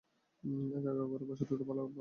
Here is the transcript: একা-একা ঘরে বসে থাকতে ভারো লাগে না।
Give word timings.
একা-একা 0.43 1.03
ঘরে 1.05 1.25
বসে 1.25 1.43
থাকতে 1.43 1.63
ভারো 1.63 1.77
লাগে 1.77 1.85
না। 1.87 1.89